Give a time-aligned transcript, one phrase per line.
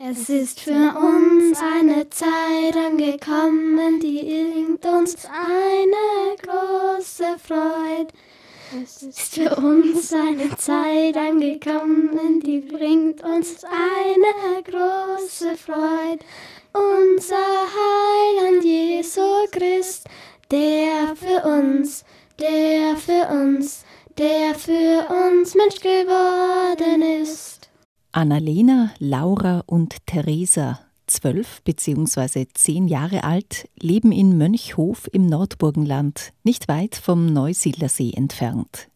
[0.00, 8.12] Es ist für uns eine Zeit angekommen, die bringt uns eine große Freude.
[8.80, 16.24] Es ist für uns eine Zeit angekommen, die bringt uns eine große Freude.
[16.72, 17.36] Unser
[17.74, 19.20] Heiland Jesu
[19.50, 20.06] Christ,
[20.52, 22.04] der für uns,
[22.38, 23.84] der für uns,
[24.16, 27.47] der für uns Mensch geworden ist.
[28.18, 32.46] Annalena, Laura und Theresa, zwölf bzw.
[32.52, 38.88] zehn Jahre alt, leben in Mönchhof im Nordburgenland, nicht weit vom Neusiedlersee entfernt.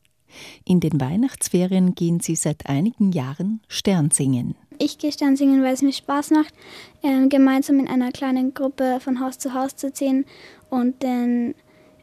[0.64, 4.56] In den Weihnachtsferien gehen sie seit einigen Jahren Sternsingen.
[4.80, 6.52] Ich gehe Sternsingen, weil es mir Spaß macht,
[7.02, 10.24] äh, gemeinsam in einer kleinen Gruppe von Haus zu Haus zu ziehen
[10.68, 11.54] und den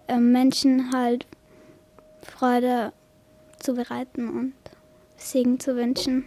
[0.07, 1.27] äh, Menschen halt
[2.21, 2.93] Freude
[3.59, 4.53] zu bereiten und
[5.17, 6.23] Segen zu wünschen.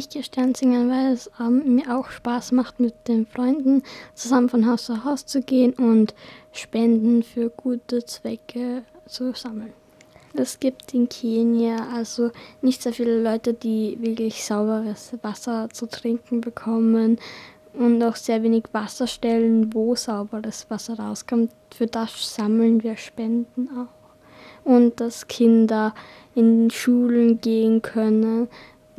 [0.00, 3.82] Ich gehe Sternsingen, weil es ähm, mir auch Spaß macht, mit den Freunden
[4.14, 6.14] zusammen von Haus zu Haus zu gehen und
[6.52, 9.74] Spenden für gute Zwecke zu sammeln.
[10.32, 12.30] Es gibt in Kenia also
[12.62, 17.18] nicht sehr viele Leute, die wirklich sauberes Wasser zu trinken bekommen
[17.74, 21.52] und auch sehr wenig Wasserstellen, wo sauberes Wasser rauskommt.
[21.76, 24.64] Für das sammeln wir Spenden auch.
[24.64, 25.94] Und dass Kinder
[26.34, 28.48] in Schulen gehen können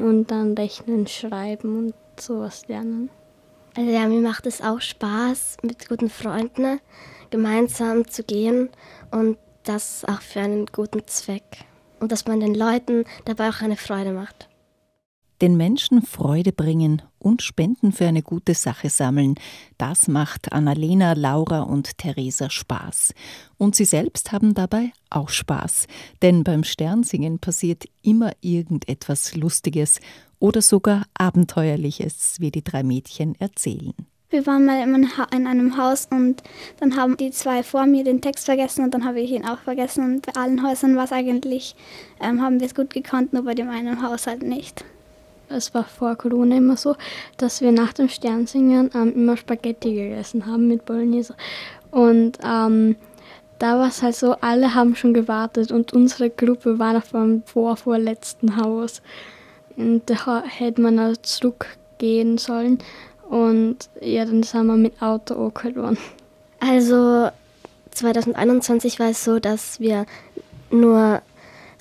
[0.03, 3.09] und dann rechnen, schreiben und sowas lernen.
[3.75, 6.79] Also ja, mir macht es auch Spaß, mit guten Freunden
[7.29, 8.69] gemeinsam zu gehen
[9.11, 11.65] und das auch für einen guten Zweck.
[11.99, 14.49] Und dass man den Leuten dabei auch eine Freude macht
[15.41, 19.35] den Menschen Freude bringen und Spenden für eine gute Sache sammeln.
[19.77, 23.13] Das macht Annalena, Laura und Theresa Spaß.
[23.57, 25.87] Und sie selbst haben dabei auch Spaß,
[26.21, 29.99] denn beim Sternsingen passiert immer irgendetwas Lustiges
[30.39, 33.93] oder sogar Abenteuerliches, wie die drei Mädchen erzählen.
[34.29, 36.41] Wir waren mal in einem Haus und
[36.79, 39.59] dann haben die zwei vor mir den Text vergessen und dann habe ich ihn auch
[39.59, 40.05] vergessen.
[40.05, 41.75] Und bei allen Häusern war es eigentlich,
[42.21, 44.85] ähm, haben wir es gut gekonnt, nur bei dem einen Haus halt nicht
[45.55, 46.95] es war vor Corona immer so,
[47.37, 51.35] dass wir nach dem Sternsingen ähm, immer Spaghetti gegessen haben mit Bolognese.
[51.91, 52.95] Und ähm,
[53.59, 57.43] da war es halt so, alle haben schon gewartet und unsere Gruppe war noch beim
[57.45, 59.01] vorvorletzten Haus.
[59.75, 62.79] Und da hätte man auch zurückgehen sollen.
[63.29, 65.97] Und ja, dann sind wir mit Auto angeholt worden.
[66.59, 67.29] Also
[67.91, 70.05] 2021 war es so, dass wir
[70.69, 71.21] nur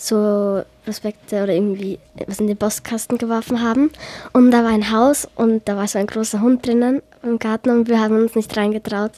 [0.00, 3.90] so Prospekte oder irgendwie was in den Postkasten geworfen haben.
[4.32, 7.70] Und da war ein Haus und da war so ein großer Hund drinnen im Garten
[7.70, 9.12] und wir haben uns nicht reingetraut.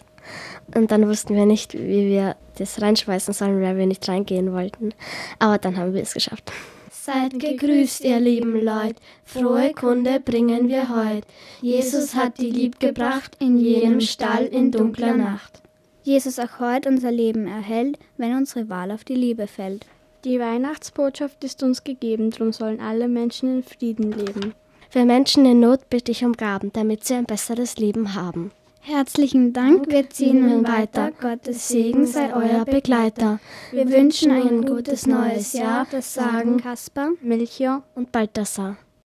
[0.75, 4.92] Und dann wussten wir nicht, wie wir das reinschmeißen sollen, weil wir nicht reingehen wollten.
[5.38, 6.53] Aber dann haben wir es geschafft.
[6.91, 8.94] Seid gegrüßt, ihr lieben Leute,
[9.25, 11.25] frohe Kunde bringen wir heut.
[11.60, 15.62] Jesus hat die Lieb gebracht in jenem Stall in dunkler Nacht.
[16.04, 19.87] Jesus auch heut unser Leben erhält, wenn unsere Wahl auf die Liebe fällt.
[20.25, 24.55] Die Weihnachtsbotschaft ist uns gegeben, darum sollen alle Menschen in Frieden leben.
[24.88, 28.53] Für Menschen in Not bitte ich um Gaben, damit sie ein besseres Leben haben.
[28.81, 31.10] Herzlichen Dank, wir ziehen nun weiter.
[31.21, 33.41] Gottes Segen sei euer Begleiter.
[33.72, 38.77] Wir wünschen ein gutes neues Jahr, das sagen Kaspar, Melchior und Balthasar.